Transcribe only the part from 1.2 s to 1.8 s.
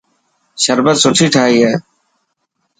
ٺاهي هي.